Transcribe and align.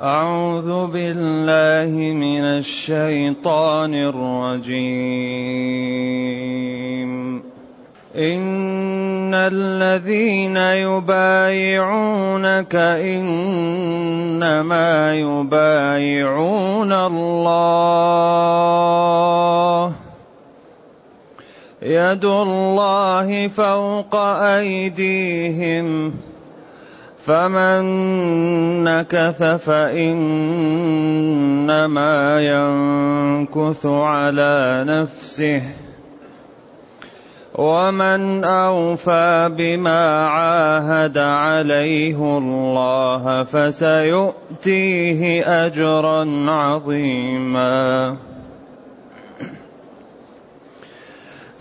أعوذ 0.00 0.86
بالله 0.86 2.14
من 2.14 2.44
الشيطان 2.44 3.94
الرجيم. 3.94 4.62
إن 8.16 9.34
الذين 9.34 10.56
يبايعونك 10.56 12.74
إنما 12.74 15.14
يبايعون 15.14 16.92
الله. 16.92 18.32
يد 21.82 22.24
الله 22.24 23.48
فوق 23.48 24.16
أيديهم. 24.16 26.12
فمن 27.26 27.82
نكث 28.84 29.42
فانما 29.42 30.40
ينكث 32.40 33.86
على 33.86 34.84
نفسه 34.88 35.62
ومن 37.54 38.44
اوفى 38.44 39.50
بما 39.58 40.26
عاهد 40.26 41.18
عليه 41.18 42.38
الله 42.38 43.42
فسيؤتيه 43.44 45.42
اجرا 45.66 46.50
عظيما 46.50 48.16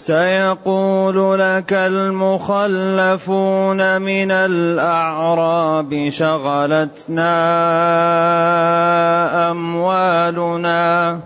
سيقول 0.01 1.39
لك 1.39 1.73
المخلفون 1.73 3.01
من 4.01 4.31
الأعراب 4.31 6.09
شغلتنا 6.09 7.37
أموالنا. 9.51 11.19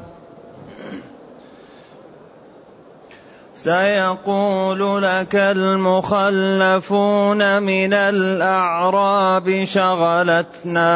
سيقول 3.54 5.04
لك 5.04 5.36
المخلفون 5.36 6.44
من 7.64 7.94
الأعراب 7.94 9.64
شغلتنا 9.64 10.92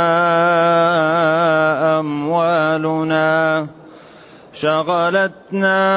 أموالنا. 1.99 3.67
شغلتنا 4.53 5.89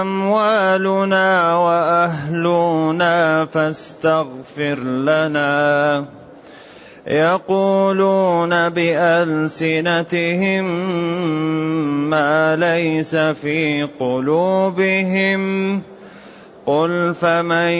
أموالنا 0.00 1.56
وأهلنا 1.56 3.46
فاستغفر 3.46 4.78
لنا. 4.78 6.04
يقولون 7.06 8.68
بألسنتهم 8.68 10.64
ما 12.10 12.56
ليس 12.56 13.16
في 13.16 13.88
قلوبهم. 14.00 15.82
قل 16.66 17.14
فمن 17.14 17.72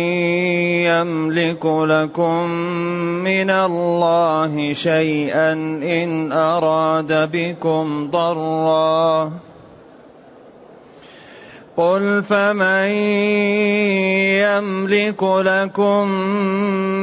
يملك 0.88 1.64
لكم 1.66 2.50
من 3.24 3.50
الله 3.50 4.72
شيئا 4.72 5.52
ان 5.82 6.32
اراد 6.32 7.30
بكم 7.32 8.10
ضرا 8.10 9.32
قل 11.76 12.22
فمن 12.22 12.88
يملك 14.44 15.22
لكم 15.22 16.08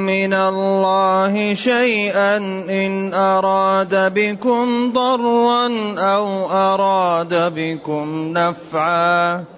من 0.05 0.33
الله 0.33 1.53
شيئا 1.53 2.37
ان 2.69 3.13
اراد 3.13 4.13
بكم 4.13 4.93
ضرا 4.93 5.67
أو 5.97 6.51
اراد 6.51 7.53
بكم 7.55 8.33
نفعا 8.33 9.56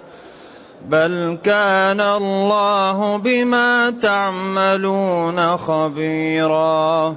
بل 0.90 1.38
كان 1.44 2.02
الله 2.02 3.18
بما 3.18 3.90
تعملون 4.02 5.58
خبيرا 5.58 7.16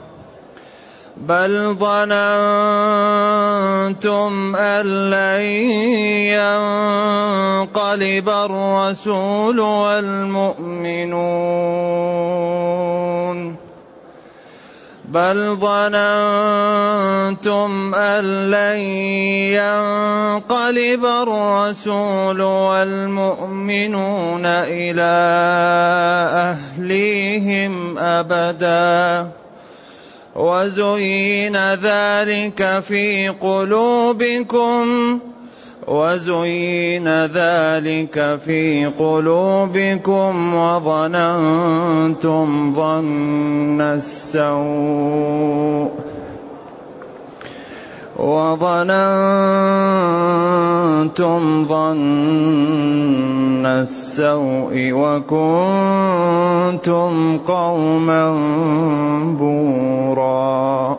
بل 1.17 1.75
ظننتم 1.81 2.17
ان 4.57 4.87
لن 5.11 5.41
ينقلب 7.65 8.29
الرسول 8.29 9.61
والمؤمنون 9.61 11.33
بل 15.13 15.57
ظننتم 15.61 17.05
ان 17.95 18.51
لن 18.51 18.79
ينقلب 19.61 21.05
الرسول 21.05 22.41
والمؤمنون 22.41 24.47
إلى 24.47 25.13
اهليهم 26.33 27.99
ابدا 27.99 29.29
وزين 30.37 31.57
ذلك 31.75 32.81
في 32.81 33.29
قلوبكم 33.29 34.85
وزين 35.87 37.09
ذلك 37.25 38.39
في 38.45 38.87
قلوبكم 38.87 40.55
وظننتم 40.55 42.49
ظن 42.75 43.81
السوء 43.81 45.33
وظننتم 48.23 48.87
ظن 51.67 53.67
السوء 53.67 54.93
وكنتم 54.93 55.49
قوما 57.39 58.31
بورا 59.39 60.99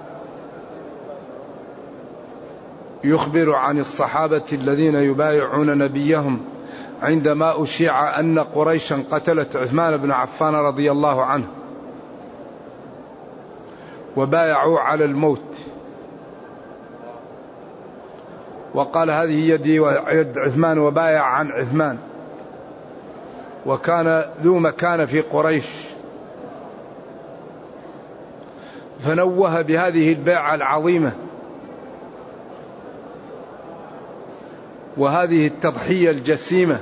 يخبر 3.03 3.53
عن 3.53 3.79
الصحابة 3.79 4.43
الذين 4.53 4.95
يبايعون 4.95 5.77
نبيهم 5.77 6.41
عندما 7.01 7.63
أشيع 7.63 8.19
أن 8.19 8.39
قريشا 8.39 9.03
قتلت 9.11 9.55
عثمان 9.55 9.97
بن 9.97 10.11
عفان 10.11 10.55
رضي 10.55 10.91
الله 10.91 11.25
عنه 11.25 11.47
وبايعوا 14.17 14.79
على 14.79 15.05
الموت. 15.05 15.55
وقال 18.73 19.11
هذه 19.11 19.49
يدي 19.49 19.79
ويد 19.79 20.37
عثمان 20.37 20.79
وبايع 20.79 21.23
عن 21.23 21.51
عثمان. 21.51 21.97
وكان 23.65 24.25
ذو 24.41 24.59
مكان 24.59 25.05
في 25.05 25.21
قريش. 25.21 25.65
فنوه 28.99 29.61
بهذه 29.61 30.13
البيعة 30.13 30.55
العظيمة. 30.55 31.13
وهذه 34.97 35.47
التضحية 35.47 36.09
الجسيمة 36.09 36.81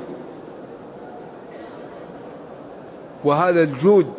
وهذا 3.23 3.61
الجود 3.61 4.13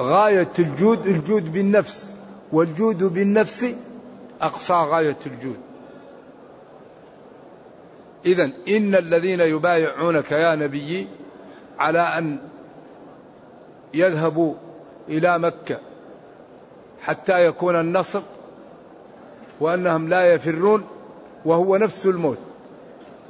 غاية 0.00 0.52
الجود 0.58 1.06
الجود 1.06 1.52
بالنفس 1.52 2.18
والجود 2.52 3.04
بالنفس 3.04 3.74
أقصى 4.42 4.74
غاية 4.74 5.16
الجود. 5.26 5.56
إذا 8.26 8.50
إن 8.68 8.94
الذين 8.94 9.40
يبايعونك 9.40 10.32
يا 10.32 10.54
نبي 10.54 11.08
على 11.78 12.00
أن 12.00 12.38
يذهبوا 13.94 14.54
إلى 15.08 15.38
مكة 15.38 15.80
حتى 17.02 17.44
يكون 17.44 17.80
النصر 17.80 18.22
وأنهم 19.60 20.08
لا 20.08 20.34
يفرون 20.34 20.84
وهو 21.44 21.76
نفس 21.76 22.06
الموت. 22.06 22.38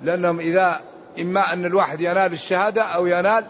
لأنهم 0.02 0.40
إذا 0.40 0.80
إما 1.20 1.52
أن 1.52 1.64
الواحد 1.64 2.00
ينال 2.00 2.32
الشهادة 2.32 2.82
أو 2.82 3.06
ينال 3.06 3.44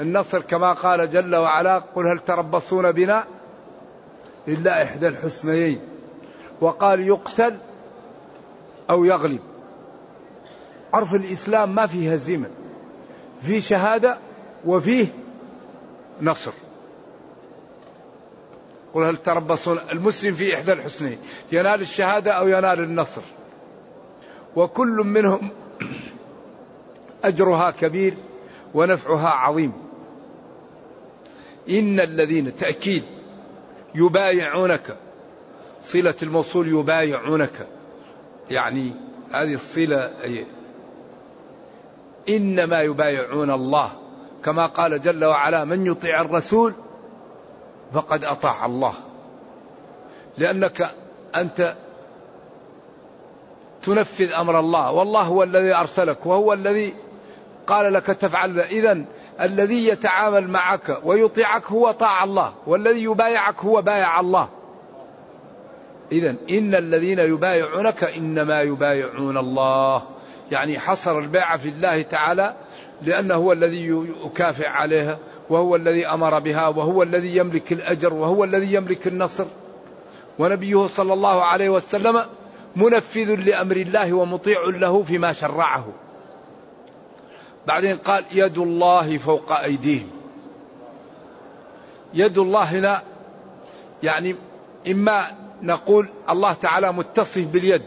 النصر 0.00 0.40
كما 0.40 0.72
قال 0.72 1.10
جل 1.10 1.36
وعلا 1.36 1.78
قل 1.78 2.06
هل 2.06 2.18
تربصون 2.18 2.92
بنا 2.92 3.24
إلا 4.48 4.82
إحدى 4.82 5.08
الحسنيين 5.08 5.80
وقال 6.60 7.00
يقتل 7.00 7.58
أو 8.90 9.04
يغلب. 9.04 9.40
عرف 10.94 11.14
الإسلام 11.14 11.74
ما 11.74 11.86
فيه 11.86 12.12
هزيمة 12.12 12.50
في 13.42 13.60
شهادة 13.60 14.18
وفيه 14.64 15.06
نصر. 16.20 16.52
قل 18.94 19.02
هل 19.02 19.16
تربصون 19.16 19.78
المسلم 19.92 20.34
في 20.34 20.54
إحدى 20.54 20.72
الحسنين 20.72 21.18
ينال 21.52 21.80
الشهادة 21.80 22.32
أو 22.32 22.48
ينال 22.48 22.80
النصر. 22.80 23.22
وكل 24.56 24.96
منهم 25.04 25.48
أجرها 27.24 27.70
كبير 27.70 28.14
ونفعها 28.74 29.28
عظيم. 29.28 29.72
إن 31.70 32.00
الذين 32.00 32.56
تأكيد 32.56 33.02
يبايعونك 33.94 34.96
صلة 35.82 36.14
الموصول 36.22 36.68
يبايعونك. 36.68 37.66
يعني 38.50 38.92
هذه 39.32 39.54
الصلة 39.54 40.10
إنما 42.28 42.80
يبايعون 42.80 43.50
الله. 43.50 43.92
كما 44.44 44.66
قال 44.66 45.00
جل 45.00 45.24
وعلا 45.24 45.64
من 45.64 45.86
يطيع 45.86 46.20
الرسول 46.20 46.74
فقد 47.92 48.24
أطاع 48.24 48.66
الله. 48.66 48.94
لأنك 50.38 50.90
أنت 51.36 51.74
تنفذ 53.82 54.32
أمر 54.32 54.60
الله. 54.60 54.92
والله 54.92 55.22
هو 55.22 55.42
الذي 55.42 55.74
أرسلك 55.74 56.26
وهو 56.26 56.52
الذي 56.52 56.94
قال 57.66 57.92
لك 57.92 58.06
تفعل. 58.06 58.60
إذا 58.60 59.04
الذي 59.40 59.88
يتعامل 59.88 60.48
معك 60.48 60.98
ويطيعك 61.04 61.64
هو 61.64 61.90
طاع 61.90 62.24
الله 62.24 62.52
والذي 62.66 63.02
يبايعك 63.02 63.60
هو 63.60 63.82
بايع 63.82 64.20
الله. 64.20 64.48
إذا 66.12 66.36
إن 66.50 66.74
الذين 66.74 67.18
يبايعونك 67.18 68.04
إنما 68.04 68.62
يبايعون 68.62 69.38
الله. 69.38 70.02
يعني 70.50 70.78
حصر 70.78 71.18
البيع 71.18 71.56
في 71.56 71.68
الله 71.68 72.02
تعالى 72.02 72.54
لأنه 73.02 73.34
هو 73.34 73.52
الذي 73.52 74.06
يكافئ 74.24 74.66
عليها 74.66 75.18
وهو 75.50 75.76
الذي 75.76 76.06
أمر 76.06 76.38
بها 76.38 76.68
وهو 76.68 77.02
الذي 77.02 77.36
يملك 77.36 77.72
الأجر 77.72 78.14
وهو 78.14 78.44
الذي 78.44 78.74
يملك 78.74 79.06
النصر. 79.06 79.46
ونبيه 80.38 80.86
صلى 80.86 81.12
الله 81.12 81.42
عليه 81.44 81.68
وسلم 81.68 82.22
منفذ 82.76 83.34
لأمر 83.34 83.76
الله 83.76 84.12
ومطيع 84.12 84.60
له 84.64 85.02
فيما 85.02 85.32
شرعه. 85.32 85.88
بعدين 87.66 87.96
قال 87.96 88.24
يد 88.32 88.58
الله 88.58 89.18
فوق 89.18 89.52
أيديهم. 89.52 90.10
يد 92.14 92.38
الله 92.38 92.62
هنا 92.62 93.02
يعني 94.02 94.36
إما 94.90 95.22
نقول 95.62 96.08
الله 96.30 96.52
تعالى 96.52 96.92
متصف 96.92 97.46
باليد 97.46 97.82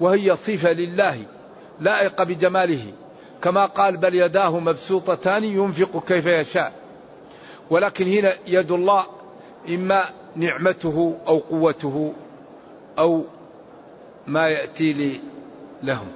وهي 0.00 0.36
صفة 0.36 0.72
لله 0.72 1.22
لائقة 1.80 2.24
بجماله 2.24 2.92
كما 3.42 3.66
قال 3.66 3.96
بل 3.96 4.14
يداه 4.14 4.58
مبسوطتان 4.58 5.44
ينفق 5.44 6.04
كيف 6.08 6.26
يشاء. 6.26 6.72
ولكن 7.70 8.06
هنا 8.06 8.32
يد 8.46 8.72
الله 8.72 9.04
إما 9.68 10.04
نعمته 10.36 11.18
أو 11.26 11.38
قوته 11.38 12.12
أو 12.98 13.24
ما 14.26 14.48
يأتي 14.48 14.92
لي 14.92 15.20
لهم. 15.82 16.08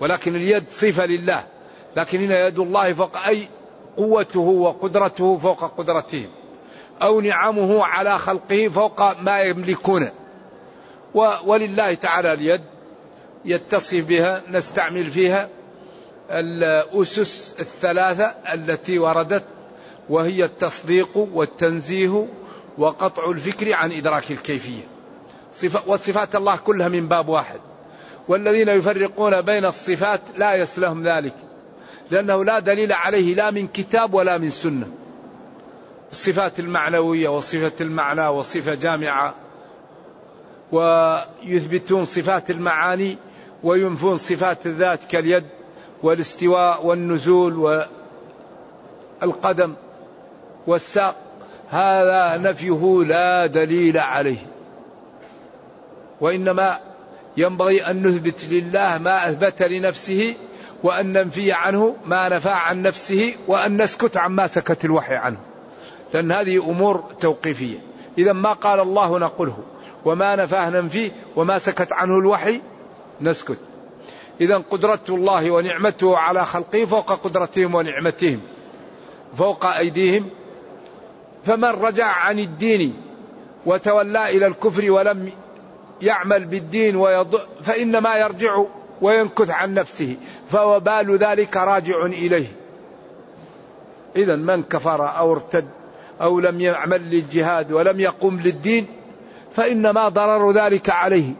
ولكن 0.00 0.36
اليد 0.36 0.64
صفة 0.70 1.06
لله. 1.06 1.44
لكن 1.96 2.20
هنا 2.20 2.46
يد 2.46 2.58
الله 2.58 2.92
فوق 2.92 3.16
أي 3.16 3.48
قوته 3.96 4.40
وقدرته 4.40 5.38
فوق 5.38 5.64
قدرتهم 5.78 6.28
أو 7.02 7.20
نعمه 7.20 7.84
على 7.84 8.18
خلقه 8.18 8.68
فوق 8.68 9.20
ما 9.20 9.40
يملكون. 9.40 10.08
ولله 11.44 11.94
تعالى 11.94 12.32
اليد 12.32 12.60
يتصف 13.44 14.04
بها 14.04 14.42
نستعمل 14.50 15.06
فيها 15.06 15.48
الأسس 16.30 17.54
الثلاثة 17.60 18.24
التي 18.54 18.98
وردت 18.98 19.44
وهي 20.08 20.44
التصديق 20.44 21.16
والتنزيه 21.16 22.26
وقطع 22.78 23.30
الفكر 23.30 23.72
عن 23.72 23.92
إدراك 23.92 24.30
الكيفية. 24.30 24.95
وصفات 25.86 26.36
الله 26.36 26.56
كلها 26.56 26.88
من 26.88 27.08
باب 27.08 27.28
واحد. 27.28 27.60
والذين 28.28 28.68
يفرقون 28.68 29.42
بين 29.42 29.64
الصفات 29.64 30.20
لا 30.36 30.54
يسلهم 30.54 31.08
ذلك. 31.08 31.34
لأنه 32.10 32.44
لا 32.44 32.58
دليل 32.58 32.92
عليه 32.92 33.34
لا 33.34 33.50
من 33.50 33.66
كتاب 33.66 34.14
ولا 34.14 34.38
من 34.38 34.50
سنة. 34.50 34.86
الصفات 36.10 36.60
المعنوية 36.60 37.28
وصفة 37.28 37.72
المعنى 37.80 38.26
وصفة 38.26 38.74
جامعة. 38.74 39.34
ويثبتون 40.72 42.04
صفات 42.04 42.50
المعاني 42.50 43.18
وينفون 43.62 44.16
صفات 44.16 44.66
الذات 44.66 45.04
كاليد 45.04 45.44
والاستواء 46.02 46.86
والنزول 46.86 47.82
والقدم 49.22 49.74
والساق. 50.66 51.16
هذا 51.68 52.36
نفيه 52.36 53.04
لا 53.04 53.46
دليل 53.46 53.98
عليه. 53.98 54.55
وإنما 56.20 56.78
ينبغي 57.36 57.80
أن 57.90 58.06
نثبت 58.06 58.44
لله 58.44 58.98
ما 58.98 59.28
أثبت 59.28 59.62
لنفسه 59.62 60.34
وأن 60.82 61.12
ننفي 61.12 61.52
عنه 61.52 61.96
ما 62.06 62.28
نفى 62.28 62.50
عن 62.50 62.82
نفسه 62.82 63.34
وأن 63.48 63.82
نسكت 63.82 64.16
عما 64.16 64.46
سكت 64.46 64.84
الوحي 64.84 65.14
عنه. 65.14 65.36
لأن 66.14 66.32
هذه 66.32 66.70
أمور 66.70 67.04
توقيفية. 67.20 67.78
إذا 68.18 68.32
ما 68.32 68.52
قال 68.52 68.80
الله 68.80 69.18
نقله. 69.18 69.58
وما 70.04 70.36
نفاه 70.36 70.70
ننفيه 70.70 71.10
وما 71.36 71.58
سكت 71.58 71.92
عنه 71.92 72.18
الوحي 72.18 72.60
نسكت. 73.20 73.58
إذا 74.40 74.56
قدرة 74.56 75.00
الله 75.08 75.50
ونعمته 75.50 76.16
على 76.16 76.44
خلقه 76.44 76.84
فوق 76.84 77.12
قدرتهم 77.12 77.74
ونعمتهم. 77.74 78.40
فوق 79.36 79.66
أيديهم. 79.66 80.30
فمن 81.46 81.68
رجع 81.68 82.06
عن 82.06 82.38
الدين 82.38 82.96
وتولى 83.66 84.36
إلى 84.36 84.46
الكفر 84.46 84.90
ولم 84.90 85.32
يعمل 86.02 86.44
بالدين 86.44 86.96
ويض... 86.96 87.40
فإنما 87.62 88.16
يرجع 88.16 88.62
وينكث 89.02 89.50
عن 89.50 89.74
نفسه 89.74 90.16
فوبال 90.46 91.16
ذلك 91.16 91.56
راجع 91.56 92.06
إليه. 92.06 92.48
إذا 94.16 94.36
من 94.36 94.62
كفر 94.62 95.18
أو 95.18 95.32
ارتد 95.32 95.68
أو 96.20 96.40
لم 96.40 96.60
يعمل 96.60 97.10
للجهاد 97.10 97.72
ولم 97.72 98.00
يقم 98.00 98.40
للدين 98.40 98.86
فإنما 99.54 100.08
ضرر 100.08 100.52
ذلك 100.52 100.90
عليه. 100.90 101.32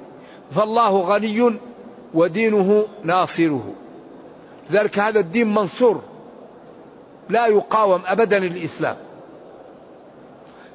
فالله 0.55 1.01
غني 1.01 1.53
ودينه 2.15 2.87
ناصره. 3.05 3.75
لذلك 4.71 4.99
هذا 4.99 5.21
الدين 5.21 5.55
منصور 5.55 6.03
لا 7.29 7.47
يقاوم 7.47 8.03
ابدا 8.07 8.37
الإسلام. 8.37 8.97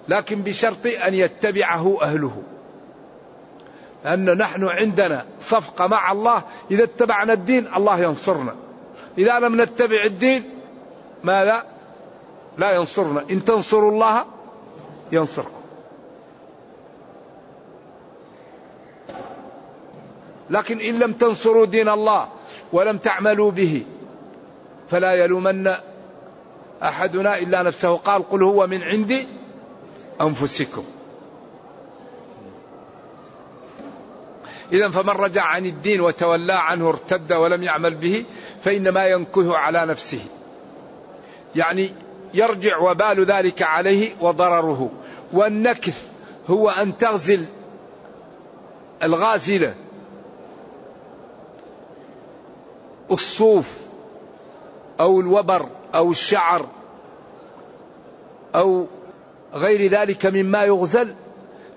لكن 0.09 0.41
بشرط 0.41 0.85
أن 1.07 1.13
يتبعه 1.13 1.97
أهله. 2.01 2.43
لأن 4.03 4.37
نحن 4.37 4.63
عندنا 4.63 5.25
صفقة 5.41 5.87
مع 5.87 6.11
الله. 6.11 6.43
إذا 6.71 6.83
اتبعنا 6.83 7.33
الدين 7.33 7.75
الله 7.75 7.99
ينصرنا. 7.99 8.55
إذا 9.17 9.39
لم 9.39 9.61
نتبع 9.61 10.03
الدين 10.03 10.49
ماذا؟ 11.23 11.63
لا 12.57 12.71
ينصرنا. 12.71 13.25
إن 13.31 13.45
تنصروا 13.45 13.91
الله 13.91 14.25
ينصركم. 15.11 15.61
لكن 20.49 20.79
إن 20.79 20.99
لم 20.99 21.13
تنصروا 21.13 21.65
دين 21.65 21.89
الله 21.89 22.27
ولم 22.73 22.97
تعملوا 22.97 23.51
به 23.51 23.85
فلا 24.89 25.11
يلومن 25.11 25.67
أحدنا 26.83 27.37
إلا 27.37 27.63
نفسه. 27.63 27.95
قال 27.97 28.29
قل 28.29 28.43
هو 28.43 28.67
من 28.67 28.83
عند 28.83 29.25
أنفسكم. 30.21 30.83
إذا 34.73 34.89
فمن 34.89 35.09
رجع 35.09 35.43
عن 35.43 35.65
الدين 35.65 36.01
وتولى 36.01 36.53
عنه 36.53 36.89
ارتد 36.89 37.33
ولم 37.33 37.63
يعمل 37.63 37.95
به 37.95 38.25
فإنما 38.61 39.07
ينكه 39.07 39.57
على 39.57 39.85
نفسه. 39.85 40.25
يعني 41.55 41.89
يرجع 42.33 42.77
وبال 42.77 43.25
ذلك 43.25 43.61
عليه 43.61 44.15
وضرره. 44.21 44.89
والنكث 45.33 46.03
هو 46.47 46.69
أن 46.69 46.97
تغزل 46.97 47.45
الغازلة. 49.03 49.75
الصوف 53.11 53.77
أو 54.99 55.19
الوبر 55.19 55.65
أو 55.95 56.11
الشعر 56.11 56.65
أو 58.55 58.87
غير 59.53 59.91
ذلك 59.91 60.25
مما 60.25 60.63
يغزل. 60.63 61.15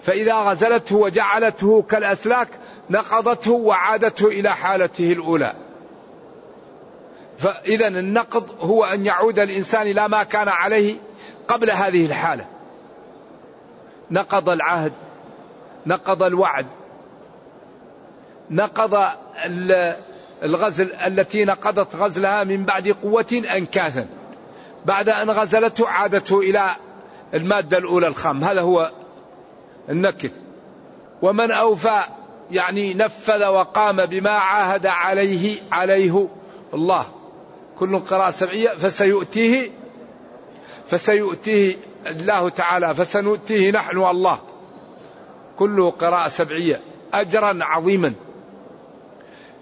فإذا 0.02 0.34
غزلته 0.34 0.96
وجعلته 0.96 1.82
كالأسلاك 1.82 2.48
نقضته 2.90 3.52
وعادته 3.52 4.26
إلى 4.26 4.50
حالته 4.50 5.12
الأولى. 5.12 5.54
فإذا 7.38 7.88
النقض 7.88 8.50
هو 8.60 8.84
أن 8.84 9.06
يعود 9.06 9.38
الإنسان 9.38 9.86
إلى 9.86 10.08
ما 10.08 10.22
كان 10.22 10.48
عليه 10.48 10.96
قبل 11.48 11.70
هذه 11.70 12.06
الحالة. 12.06 12.46
نقض 14.10 14.48
العهد 14.48 14.92
نقض 15.86 16.22
الوعد 16.22 16.66
نقض 18.50 19.06
الغزل 20.42 20.92
التي 20.92 21.44
نقضت 21.44 21.96
غزلها 21.96 22.44
من 22.44 22.64
بعد 22.64 22.88
قوة 22.88 23.42
أنكاثا. 23.56 24.06
بعد 24.84 25.08
أن 25.08 25.30
غزلته 25.30 25.88
عادته 25.88 26.40
إلى 26.40 26.70
المادة 27.34 27.78
الأولى 27.78 28.06
الخام. 28.06 28.44
هذا 28.44 28.60
هو 28.60 28.90
النكث 29.88 30.30
ومن 31.22 31.50
أوفى 31.50 32.00
يعني 32.50 32.94
نفذ 32.94 33.44
وقام 33.46 34.06
بما 34.06 34.30
عاهد 34.30 34.86
عليه 34.86 35.58
عليه 35.72 36.28
الله. 36.74 37.06
كل 37.78 37.98
قراءة 37.98 38.30
سبعية 38.30 38.68
فسيؤتيه 38.68 39.70
فسيؤتيه 40.86 41.76
الله 42.06 42.48
تعالى 42.48 42.94
فسنؤتيه 42.94 43.70
نحن 43.70 43.96
الله 43.96 44.38
كله 45.58 45.90
قراءة 45.90 46.28
سبعية 46.28 46.80
أجرا 47.14 47.58
عظيما. 47.60 48.12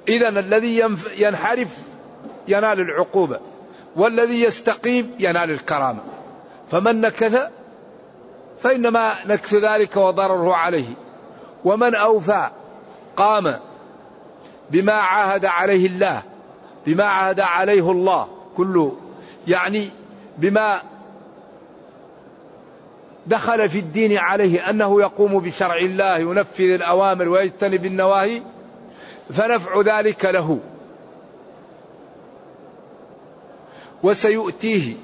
إذا 0.09 0.29
الذي 0.29 0.85
ينحرف 1.17 1.79
ينال 2.49 2.81
العقوبة 2.81 3.41
والذي 3.97 4.43
يستقيم 4.43 5.15
ينال 5.19 5.51
الكرامة. 5.51 6.01
فمن 6.71 7.01
نكث 7.01 7.39
فإنما 8.63 9.27
نكث 9.27 9.55
ذلك 9.55 9.97
وضرره 9.97 10.55
عليه. 10.55 10.89
ومن 11.65 11.95
أوفى 11.95 12.51
قام 13.17 13.59
بما 14.71 14.93
عاهد 14.93 15.45
عليه 15.45 15.87
الله 15.87 16.23
بما 16.87 17.05
عاهد 17.05 17.41
عليه 17.41 17.91
الله 17.91 18.29
كله 18.57 18.97
يعني 19.49 19.91
بما 20.39 20.83
دخل 23.27 23.69
في 23.69 23.79
الدين 23.79 24.19
عليه 24.19 24.71
أنه 24.71 25.01
يقوم 25.01 25.39
بشرع 25.39 25.77
الله 25.77 26.19
ينفذ 26.19 26.65
الأوامر 26.65 27.29
ويجتنب 27.29 27.87
النواهي 27.87 28.43
فنفع 29.33 29.81
ذلك 29.81 30.25
له. 30.25 30.59
وسيؤتيه 34.03 34.95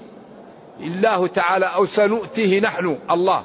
الله 0.80 1.26
تعالى 1.26 1.66
أو 1.66 1.86
سنؤتيه 1.86 2.60
نحن 2.60 2.98
الله 3.10 3.44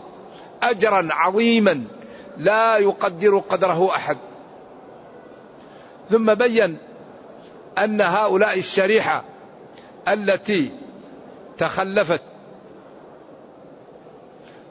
اجرا 0.64 1.08
عظيما 1.12 1.84
لا 2.38 2.78
يقدر 2.78 3.38
قدره 3.38 3.96
أحد. 3.96 4.18
ثم 6.10 6.34
بين 6.34 6.78
أن 7.78 8.02
هؤلاء 8.02 8.58
الشريحة 8.58 9.24
التي 10.08 10.72
تخلفت 11.58 12.22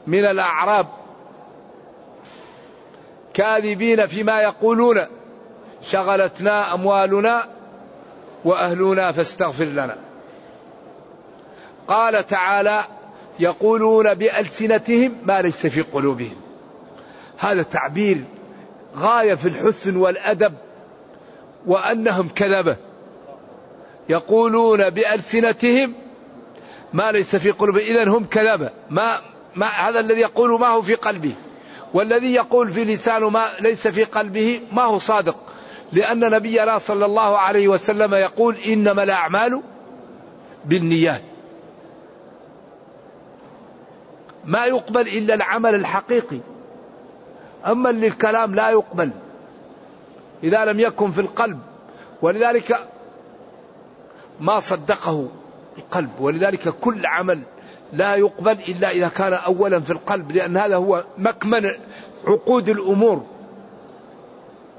من 0.07 0.25
الأعراب 0.25 0.87
كاذبين 3.35 4.07
فيما 4.07 4.41
يقولون 4.41 5.07
شغلتنا 5.83 6.75
أموالنا 6.75 7.49
وأهلنا 8.45 9.13
فاستغفر 9.13 9.65
لنا. 9.65 9.97
قال 11.89 12.27
تعالى 12.27 12.85
يقولون 13.39 14.15
بألسنتهم 14.15 15.17
ما 15.25 15.43
ليس 15.43 15.67
في 15.67 15.81
قلوبهم. 15.83 16.37
هذا 17.39 17.63
تعبير 17.63 18.25
غاية 18.97 19.35
في 19.35 19.49
الحسن 19.49 19.97
والأدب. 19.97 20.55
وأنهم 21.67 22.29
كذبه 22.29 22.77
يقولون 24.09 24.91
بألسنتهم 24.91 25.95
ما 26.93 27.13
ليس 27.13 27.37
في 27.37 27.51
قلوبهم 27.51 27.83
اذا 27.83 28.11
هم 28.11 28.25
كذبه 28.25 28.71
ما 28.91 29.21
ما 29.57 29.67
هذا 29.67 30.01
الذي 30.01 30.21
يقول 30.21 30.61
ما 30.61 30.69
هو 30.69 30.83
في 30.83 30.95
قلبه. 30.95 31.33
والذي 31.95 32.35
يقول 32.35 32.69
في 32.69 32.85
لسانه 32.85 33.29
ما 33.29 33.45
ليس 33.61 33.89
في 33.89 34.05
قلبه 34.05 34.61
ما 34.73 34.83
هو 34.83 34.99
صادق. 34.99 35.37
لأن 35.93 36.21
نبينا 36.21 36.79
صلى 36.79 37.05
الله 37.05 37.39
عليه 37.39 37.69
وسلم 37.69 38.15
يقول 38.15 38.57
إنما 38.57 39.03
الأعمال 39.03 39.63
بالنيات. 40.65 41.23
ما 44.45 44.65
يقبل 44.65 45.09
إلا 45.09 45.35
العمل 45.35 45.75
الحقيقي. 45.75 46.39
أما 47.67 47.89
للكلام 47.89 48.55
لا 48.55 48.71
يقبل. 48.71 49.11
إذا 50.43 50.65
لم 50.65 50.81
يكن 50.81 51.11
في 51.11 51.21
القلب 51.21 51.59
ولذلك 52.23 52.89
ما 54.41 54.59
صدقه 54.59 55.29
القلب 55.79 56.11
ولذلك 56.21 56.69
كل 56.69 57.07
عمل 57.07 57.43
لا 57.93 58.15
يقبل 58.15 58.59
إلا 58.69 58.91
إذا 58.91 59.09
كان 59.09 59.33
أولا 59.33 59.81
في 59.81 59.91
القلب 59.91 60.33
لأن 60.33 60.57
هذا 60.57 60.77
هو 60.77 61.05
مكمن 61.19 61.71
عقود 62.25 62.69
الأمور. 62.69 63.27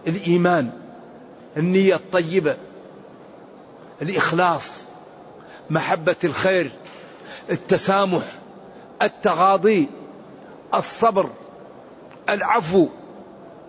الإيمان 0.07 0.69
النية 1.57 1.95
الطيبة 1.95 2.57
الإخلاص 4.01 4.87
محبة 5.69 6.15
الخير 6.23 6.71
التسامح 7.51 8.23
التغاضي 9.01 9.89
الصبر 10.73 11.29
العفو 12.29 12.87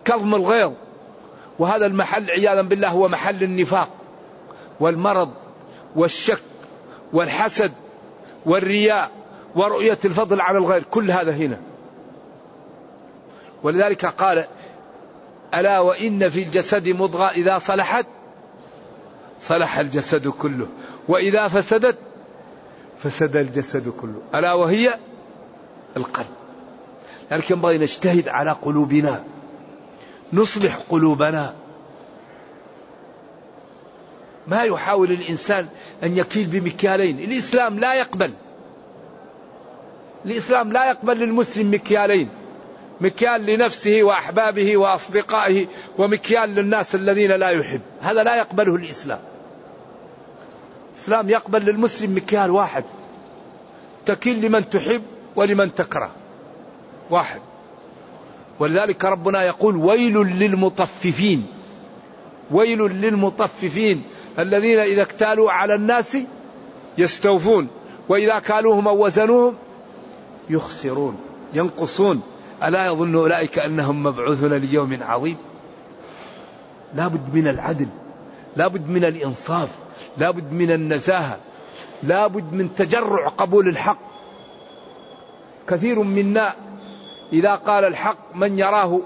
كظم 0.04 0.34
الغيظ. 0.34 0.72
وهذا 1.58 1.86
المحل 1.86 2.30
عياذا 2.30 2.62
بالله 2.62 2.88
هو 2.88 3.08
محل 3.08 3.42
النفاق 3.42 3.88
والمرض 4.80 5.30
والشك 5.96 6.42
والحسد 7.12 7.72
والرياء 8.46 9.10
ورؤية 9.54 9.98
الفضل 10.04 10.40
على 10.40 10.58
الغير 10.58 10.82
كل 10.82 11.10
هذا 11.10 11.32
هنا. 11.32 11.60
ولذلك 13.62 14.06
قال 14.06 14.46
ألا 15.54 15.80
وإن 15.80 16.28
في 16.28 16.42
الجسد 16.42 16.88
مضغة 16.88 17.28
إذا 17.28 17.58
صلحت؟ 17.58 18.06
صلح 19.40 19.78
الجسد 19.78 20.28
كله 20.28 20.66
وإذا 21.08 21.48
فسدت 21.48 21.98
فسد 22.98 23.36
الجسد 23.36 23.88
كله. 23.88 24.22
ألا 24.34 24.52
وهي 24.52 24.94
القلب. 25.96 26.26
لكن 27.30 27.54
ينبغي 27.54 27.78
نجتهد 27.78 28.28
على 28.28 28.50
قلوبنا. 28.50 29.24
نصلح 30.32 30.76
قلوبنا. 30.88 31.54
ما 34.46 34.62
يحاول 34.62 35.12
الإنسان 35.12 35.68
أن 36.02 36.16
يكيل 36.16 36.46
بمكيالين. 36.46 37.18
الإسلام 37.18 37.78
لا 37.78 37.94
يقبل. 37.94 38.32
الإسلام 40.24 40.72
لا 40.72 40.90
يقبل 40.90 41.16
للمسلم 41.16 41.74
مكيالين. 41.74 42.28
مكيال 43.00 43.46
لنفسه 43.46 44.02
وأحبابه 44.02 44.76
وأصدقائه 44.76 45.66
ومكيال 45.98 46.50
للناس 46.50 46.94
الذين 46.94 47.30
لا 47.30 47.48
يحب. 47.48 47.80
هذا 48.00 48.22
لا 48.22 48.36
يقبله 48.36 48.76
الإسلام. 48.76 49.20
الإسلام 50.92 51.30
يقبل 51.30 51.62
للمسلم 51.64 52.16
مكيال 52.16 52.50
واحد. 52.50 52.84
تكيل 54.06 54.40
لمن 54.40 54.70
تحب 54.70 55.02
ولمن 55.36 55.74
تكره. 55.74 56.10
واحد. 57.10 57.40
ولذلك 58.60 59.04
ربنا 59.04 59.42
يقول 59.42 59.76
ويل 59.76 60.16
للمطففين 60.16 61.46
ويل 62.50 62.78
للمطففين 62.78 64.02
الذين 64.38 64.78
إذا 64.78 65.02
اكتالوا 65.02 65.52
على 65.52 65.74
الناس 65.74 66.18
يستوفون 66.98 67.68
وإذا 68.08 68.38
كالوهم 68.38 68.88
أو 68.88 69.04
وزنوهم 69.04 69.54
يخسرون 70.50 71.16
ينقصون. 71.54 72.22
ألا 72.62 72.86
يظن 72.86 73.14
أولئك 73.14 73.58
أنهم 73.58 74.02
مبعوثون 74.02 74.54
ليوم 74.54 74.98
عظيم؟ 75.02 75.36
لا 76.94 77.08
بد 77.08 77.34
من 77.34 77.48
العدل 77.48 77.88
لا 78.56 78.68
بد 78.68 78.88
من 78.88 79.04
الإنصاف 79.04 79.68
لا 80.18 80.30
بد 80.30 80.52
من 80.52 80.70
النزاهة 80.70 81.38
لا 82.02 82.26
بد 82.26 82.52
من 82.52 82.74
تجرع 82.74 83.28
قبول 83.28 83.68
الحق. 83.68 83.98
كثير 85.68 86.02
منا 86.02 86.54
إذا 87.32 87.54
قال 87.54 87.84
الحق 87.84 88.34
من 88.34 88.58
يراه 88.58 89.00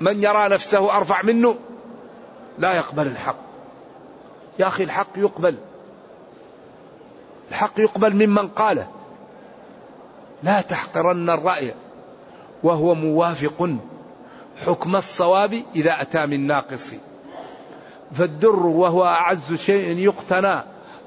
من 0.00 0.22
يرى 0.22 0.48
نفسه 0.48 0.96
أرفع 0.96 1.22
منه 1.22 1.56
لا 2.58 2.72
يقبل 2.72 3.06
الحق. 3.06 3.36
يا 4.58 4.66
أخي 4.66 4.84
الحق 4.84 5.08
يقبل. 5.16 5.56
الحق 7.50 7.80
يقبل 7.80 8.26
ممن 8.26 8.48
قاله. 8.48 8.88
لا 10.42 10.60
تحقرن 10.60 11.30
الرأي 11.30 11.74
وهو 12.62 12.94
موافق 12.94 13.70
حكم 14.66 14.96
الصواب 14.96 15.62
إذا 15.76 16.02
أتى 16.02 16.26
من 16.26 16.46
ناقص. 16.46 16.94
فالدر 18.12 18.66
وهو 18.66 19.04
أعز 19.04 19.54
شيء 19.54 19.98
يقتنى 19.98 20.62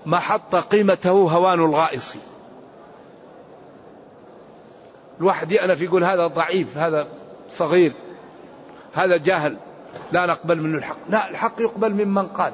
محط 0.05 0.55
قيمته 0.55 1.11
هوان 1.11 1.59
الغائص. 1.59 2.15
الواحد 5.19 5.51
يأنف 5.51 5.81
يقول 5.81 6.03
هذا 6.03 6.27
ضعيف 6.27 6.77
هذا 6.77 7.07
صغير 7.51 7.93
هذا 8.93 9.17
جاهل 9.17 9.57
لا 10.11 10.25
نقبل 10.25 10.61
منه 10.61 10.77
الحق. 10.77 10.97
لا 11.09 11.29
الحق 11.29 11.61
يقبل 11.61 12.05
ممن 12.05 12.27
قال. 12.27 12.53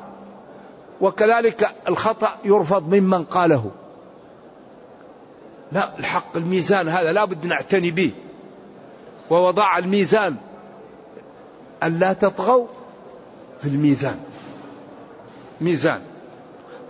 وكذلك 1.01 1.67
الخطأ 1.87 2.35
يرفض 2.45 2.95
ممن 2.95 3.23
قاله. 3.23 3.71
لا 5.71 5.99
الحق 5.99 6.37
الميزان 6.37 6.87
هذا 6.87 7.11
لا 7.11 7.25
بد 7.25 7.45
نعتني 7.45 7.91
به. 7.91 8.11
ووضع 9.29 9.77
الميزان. 9.77 10.35
أن 11.83 11.99
لا 11.99 12.13
تطغوا 12.13 12.67
في 13.59 13.67
الميزان. 13.67 14.19
ميزان. 15.61 16.01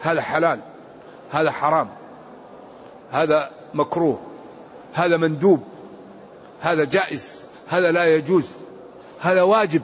هذا 0.02 0.22
حلال 0.22 0.60
هذا 1.32 1.52
حرام 1.52 1.90
هذا 3.12 3.50
مكروه. 3.74 4.33
هذا 4.94 5.18
مندوب 5.18 5.64
هذا 6.62 6.84
جائز 6.84 7.48
هذا 7.68 7.92
لا 7.92 8.06
يجوز 8.06 8.46
هذا 9.20 9.42
واجب. 9.42 9.82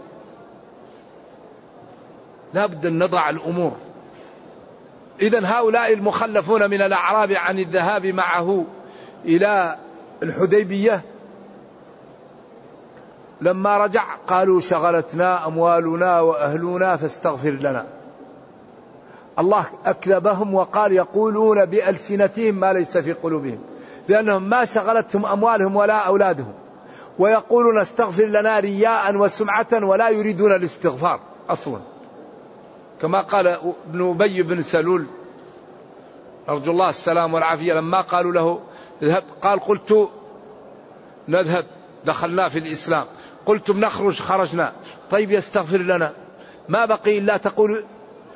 لا 2.54 2.66
بد 2.66 2.86
أن 2.86 3.04
نضع 3.04 3.30
الأمور. 3.30 3.72
إذا 5.22 5.46
هؤلاء 5.46 5.94
المخلفون 5.94 6.70
من 6.70 6.82
الأعراب 6.82 7.32
عن 7.32 7.60
الذهاب 7.60 8.06
معه 8.06 8.66
إلى 9.26 9.78
الحديبية 10.24 11.02
لما 13.42 13.78
رجع 13.78 14.16
قالوا 14.16 14.60
شغلتنا 14.60 15.48
أموالنا 15.48 16.20
وأهلنا 16.20 16.98
فاستغفر 16.98 17.50
لنا. 17.50 17.86
الله 19.40 19.66
أكذبهم 19.86 20.54
وقال 20.54 20.92
يقولون 20.92 21.66
بألسنتهم 21.66 22.56
ما 22.56 22.74
ليس 22.74 22.98
في 22.98 23.14
قلوبهم. 23.14 23.60
لأنهم 24.10 24.50
ما 24.50 24.66
شغلتهم 24.66 25.26
أموالهم 25.26 25.76
ولا 25.76 26.08
أولادهم. 26.08 26.54
ويقولون 27.20 27.78
استغفر 27.78 28.26
لنا 28.26 28.60
رياء 28.60 29.16
وسمعة 29.16 29.68
ولا 29.74 30.10
يريدون 30.10 30.56
الاستغفار 30.56 31.20
أصلا. 31.50 31.80
كما 33.02 33.22
قال 33.22 33.48
ابن 33.48 34.10
أبي 34.10 34.44
بن 34.44 34.62
سلول 34.62 35.06
أرجو 36.50 36.72
الله 36.72 36.90
السلام 36.90 37.34
والعافية 37.34 37.74
لما 37.74 38.02
قالوا 38.02 38.32
له 38.32 38.60
اذهب 39.02 39.24
قال 39.42 39.60
قلت 39.60 40.10
نذهب 41.28 41.66
دخلنا 42.06 42.50
في 42.50 42.60
الإسلام. 42.60 43.06
قلتم 43.46 43.80
نخرج 43.80 44.20
خرجنا. 44.20 44.74
طيب 45.12 45.32
يستغفر 45.32 45.78
لنا. 45.78 46.14
ما 46.70 46.86
بقي 46.86 47.18
إلا 47.18 47.38
تقول 47.38 47.84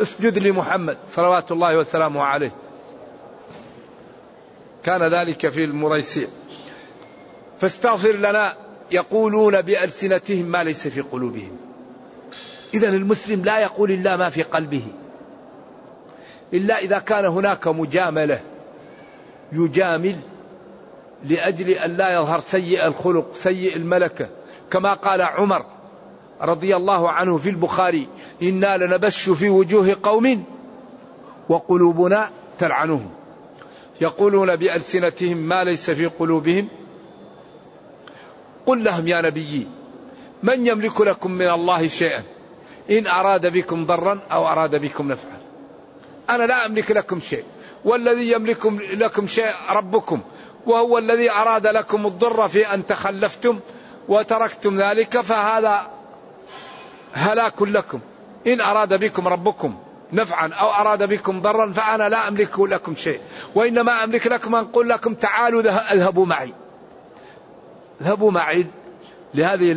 اسجد 0.02 0.38
لمحمد 0.38 0.98
صلوات 1.10 1.52
الله 1.52 1.78
وسلامه 1.78 2.24
عليه. 2.24 2.52
كان 4.84 5.04
ذلك 5.04 5.50
في 5.50 5.64
المريسيع 5.64 6.28
فاستغفر 7.58 8.12
لنا 8.12 8.54
يقولون 8.92 9.62
بألسنتهم 9.62 10.46
ما 10.46 10.64
ليس 10.64 10.88
في 10.88 11.02
قلوبهم. 11.02 11.58
إذا 12.74 12.90
المسلم 12.90 13.46
لا 13.46 13.60
يقول 13.60 13.92
إلا 13.92 14.18
ما 14.18 14.30
في 14.30 14.44
قلبه. 14.44 14.88
إلا 16.54 16.78
إذا 16.78 17.00
كان 17.00 17.26
هناك 17.26 17.68
مجاملة 17.68 18.42
يجامل 19.52 20.20
لأجل 21.24 21.70
أن 21.70 21.92
لا 21.92 22.14
يظهر 22.14 22.40
سيء 22.40 22.88
الخلق 22.88 23.34
سيء 23.34 23.76
الملكة. 23.76 24.30
كما 24.72 24.94
قال 24.94 25.22
عمر 25.22 25.66
رضي 26.42 26.76
الله 26.76 27.12
عنه 27.12 27.38
في 27.38 27.50
البخاري 27.50 28.08
إنا 28.42 28.78
لنبش 28.78 29.30
في 29.30 29.50
وجوه 29.50 29.98
قوم 30.04 30.44
وقلوبنا 31.50 32.30
تلعنهم. 32.60 33.23
يقولون 34.02 34.56
بألسنتهم 34.56 35.38
ما 35.38 35.64
ليس 35.64 35.90
في 35.90 36.06
قلوبهم؟ 36.06 36.68
قل 38.66 38.84
لهم 38.84 39.08
يا 39.08 39.22
نبي 39.22 39.68
من 40.44 40.68
يملك 40.68 41.02
لكم 41.02 41.32
من 41.32 41.50
الله 41.50 41.88
شيئا؟ 41.88 42.24
إن 42.92 43.08
أراد 43.08 43.54
بكم 43.54 43.86
ضرا 43.86 44.20
أو 44.32 44.48
أراد 44.48 44.76
بكم 44.76 45.12
نفعا. 45.12 45.38
أنا 46.30 46.44
لا 46.44 46.66
أملك 46.66 46.92
لكم 46.92 47.20
شيء. 47.20 47.44
والذي 47.86 48.32
يملك 48.32 48.66
لكم 48.94 49.28
شيء 49.28 49.52
ربكم 49.70 50.22
وهو 50.66 50.98
الذي 50.98 51.32
أراد 51.32 51.68
لكم 51.68 52.06
الضر 52.06 52.48
في 52.50 52.74
أن 52.74 52.86
تخلفتم 52.86 53.60
وتركتم 54.08 54.76
ذلك 54.76 55.22
فهذا 55.22 55.88
هلاك 57.14 57.62
لكم. 57.62 58.00
إن 58.48 58.62
أراد 58.62 58.94
بكم 58.94 59.28
ربكم. 59.28 59.78
نفعا 60.14 60.48
أو 60.54 60.68
أراد 60.68 61.04
بكم 61.10 61.42
ضرا 61.42 61.72
فأنا 61.72 62.10
لا 62.10 62.28
أملك 62.28 62.60
لكم 62.60 62.96
شيء. 62.96 63.20
وإنما 63.56 64.04
أملك 64.04 64.28
لكم 64.28 64.56
أن 64.56 64.64
أقول 64.64 64.90
لكم 64.90 65.14
تعالوا 65.14 65.62
اذهبوا 65.94 66.26
معي. 66.26 66.54
اذهبوا 68.02 68.32
معي 68.32 68.66
لهذه 69.34 69.72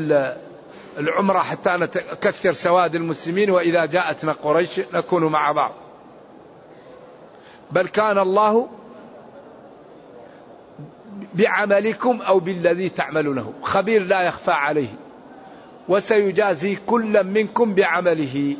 العمرة 0.99 1.38
حتى 1.38 1.70
نكثر 1.77 2.53
سواد 2.53 2.94
المسلمين 2.94 3.51
وإذا 3.51 3.87
جاءتنا 3.87 4.33
قريش 4.33 4.81
نكون 4.94 5.25
مع 5.25 5.53
بعض. 5.53 5.72
بل 7.70 7.88
كان 7.88 8.18
الله 8.18 8.68
بعملكم 11.35 12.22
أو 12.22 12.40
بالذي 12.40 12.88
تعملونه. 12.88 13.53
خبير 13.62 14.03
لا 14.03 14.22
يخفى 14.22 14.51
عليه. 14.51 14.94
وسيجازي 15.88 16.79
كل 16.87 17.25
منكم 17.25 17.75
بعمله. 17.75 18.57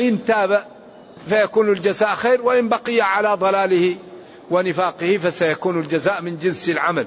إن 0.00 0.24
تاب 0.24 0.66
فيكون 1.28 1.68
الجزاء 1.68 2.08
خير 2.08 2.42
وإن 2.42 2.68
بقي 2.68 3.00
على 3.00 3.34
ضلاله 3.34 3.96
ونفاقه 4.50 5.16
فسيكون 5.16 5.78
الجزاء 5.78 6.22
من 6.22 6.38
جنس 6.38 6.68
العمل. 6.68 7.06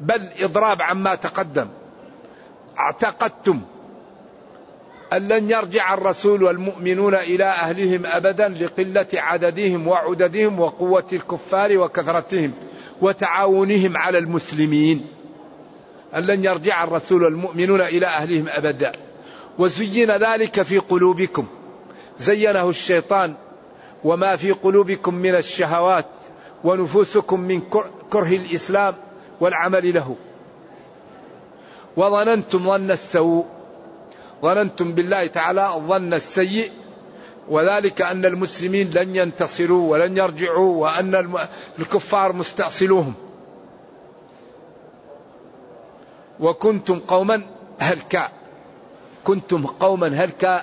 بل 0.00 0.28
إضراب 0.40 0.82
عما 0.82 1.14
تقدم. 1.14 1.68
اعتقدتم 2.78 3.60
أن 5.12 5.28
لن 5.28 5.50
يرجع 5.50 5.94
الرسول 5.94 6.42
والمؤمنون 6.42 7.14
إلى 7.14 7.44
أهلهم 7.44 8.06
أبدا 8.06 8.48
لقلة 8.48 9.06
عددهم 9.14 9.88
وعددهم 9.88 10.60
وقوة 10.60 11.06
الكفار 11.12 11.78
وكثرتهم 11.78 12.52
وتعاونهم 13.00 13.96
على 13.96 14.18
المسلمين. 14.18 15.06
أن 16.14 16.22
لن 16.22 16.44
يرجع 16.44 16.84
الرسول 16.84 17.22
والمؤمنون 17.22 17.80
إلى 17.80 18.06
أهلهم 18.06 18.44
أبدا. 18.48 18.92
وزين 19.58 20.10
ذلك 20.10 20.62
في 20.62 20.78
قلوبكم. 20.78 21.46
زينه 22.18 22.68
الشيطان 22.68 23.34
وما 24.04 24.36
في 24.36 24.52
قلوبكم 24.52 25.14
من 25.14 25.34
الشهوات 25.34 26.06
ونفوسكم 26.64 27.40
من 27.40 27.60
كره 28.10 28.36
الإسلام 28.36 28.94
والعمل 29.40 29.94
له. 29.94 30.16
وظننتم 31.96 32.64
ظن 32.64 32.90
السوء. 32.90 33.44
ظننتم 34.42 34.92
بالله 34.92 35.26
تعالى 35.26 35.74
الظن 35.74 36.14
السيء. 36.14 36.70
وذلك 37.48 38.02
أن 38.02 38.24
المسلمين 38.24 38.90
لن 38.90 39.16
ينتصروا 39.16 39.90
ولن 39.90 40.16
يرجعوا 40.16 40.76
وأن 40.76 41.36
الكفار 41.78 42.32
مستأصلوهم. 42.32 43.14
وكنتم 46.40 46.98
قوما 46.98 47.42
هلكا 47.78 48.28
كنتم 49.24 49.66
قوما 49.66 50.08
هلكا 50.24 50.62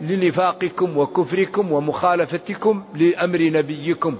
لنفاقكم 0.00 0.96
وكفركم 0.96 1.72
ومخالفتكم 1.72 2.84
لأمر 2.94 3.38
نبيكم 3.40 4.16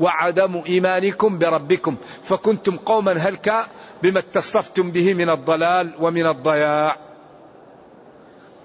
وعدم 0.00 0.62
إيمانكم 0.66 1.38
بربكم. 1.38 1.96
فكنتم 2.22 2.76
قوما 2.76 3.12
هلكا 3.12 3.66
بما 4.02 4.18
اتصفتم 4.18 4.90
به 4.90 5.14
من 5.14 5.30
الضلال 5.30 5.92
ومن 6.00 6.26
الضياع. 6.26 6.96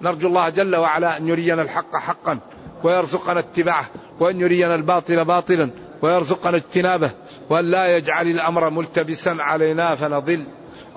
نرجو 0.02 0.28
الله 0.28 0.48
جل 0.48 0.76
وعلا 0.76 1.18
أن 1.18 1.28
يرينا 1.28 1.62
الحق 1.62 1.96
حقا 1.96 2.38
ويرزقنا 2.84 3.38
اتباعه 3.38 3.86
وأن 4.20 4.40
يرينا 4.40 4.74
الباطل 4.74 5.24
باطلا 5.24 5.70
ويرزقنا 6.02 6.56
اجتنابه 6.56 7.10
وأن 7.50 7.64
لا 7.70 7.96
يجعل 7.96 8.26
الأمر 8.26 8.70
ملتبسا 8.70 9.36
علينا 9.40 9.94
فنضل. 9.94 10.44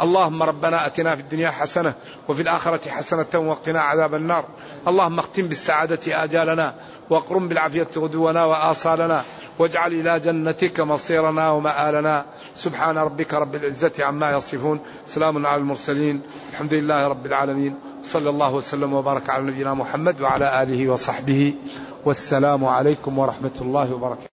اللهم 0.02 0.44
ربنا 0.44 0.86
اتنا 0.86 1.16
في 1.16 1.22
الدنيا 1.22 1.50
حسنة 1.50 1.94
وفي 2.30 2.42
الآخرة 2.42 2.90
حسنة 2.90 3.34
وقنا 3.36 3.82
عذاب 3.82 4.16
النار. 4.16 4.46
اللهم 4.88 5.20
اختم 5.20 5.48
بالسعادة 5.48 6.24
آجالنا 6.24 6.74
واقرم 7.10 7.48
بالعافية 7.48 7.88
غدونا 7.98 8.46
وآصالنا 8.46 9.24
واجعل 9.60 9.94
إلى 9.94 10.20
جنتك 10.20 10.80
مصيرنا 10.80 11.52
ومآلنا. 11.52 12.26
سبحان 12.56 12.98
ربك 12.98 13.34
رب 13.34 13.56
العزة 13.56 13.92
عما 14.00 14.32
يصفون. 14.32 14.80
سلام 15.08 15.46
على 15.46 15.62
المرسلين. 15.62 16.22
الحمد 16.52 16.74
لله 16.74 17.08
رب 17.08 17.26
العالمين. 17.26 17.76
صلى 18.04 18.30
الله 18.30 18.54
وسلم 18.54 18.94
وبارك 18.94 19.30
على 19.30 19.44
نبينا 19.44 19.74
محمد 19.74 20.22
وعلى 20.22 20.64
آله 20.64 20.90
وصحبه. 20.90 21.54
والسلام 22.06 22.66
عليكم 22.66 23.20
ورحمة 23.20 23.58
الله 23.62 23.94
وبركاته. 23.94 24.31